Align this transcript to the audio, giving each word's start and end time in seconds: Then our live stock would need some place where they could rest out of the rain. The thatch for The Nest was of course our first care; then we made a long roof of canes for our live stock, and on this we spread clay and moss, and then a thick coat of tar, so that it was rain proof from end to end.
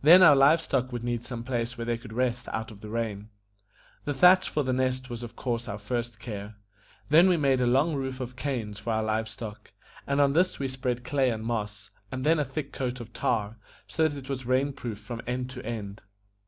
Then 0.00 0.22
our 0.22 0.36
live 0.36 0.60
stock 0.60 0.92
would 0.92 1.02
need 1.02 1.24
some 1.24 1.42
place 1.42 1.76
where 1.76 1.84
they 1.84 1.98
could 1.98 2.12
rest 2.12 2.48
out 2.50 2.70
of 2.70 2.82
the 2.82 2.88
rain. 2.88 3.30
The 4.04 4.14
thatch 4.14 4.48
for 4.48 4.62
The 4.62 4.72
Nest 4.72 5.10
was 5.10 5.24
of 5.24 5.34
course 5.34 5.66
our 5.66 5.76
first 5.76 6.20
care; 6.20 6.54
then 7.08 7.28
we 7.28 7.36
made 7.36 7.60
a 7.60 7.66
long 7.66 7.96
roof 7.96 8.20
of 8.20 8.36
canes 8.36 8.78
for 8.78 8.92
our 8.92 9.02
live 9.02 9.28
stock, 9.28 9.72
and 10.06 10.20
on 10.20 10.34
this 10.34 10.60
we 10.60 10.68
spread 10.68 11.02
clay 11.02 11.30
and 11.30 11.44
moss, 11.44 11.90
and 12.12 12.22
then 12.24 12.38
a 12.38 12.44
thick 12.44 12.72
coat 12.72 13.00
of 13.00 13.12
tar, 13.12 13.56
so 13.88 14.06
that 14.06 14.16
it 14.16 14.28
was 14.30 14.46
rain 14.46 14.72
proof 14.72 15.00
from 15.00 15.20
end 15.26 15.50
to 15.50 15.64
end. 15.66 16.02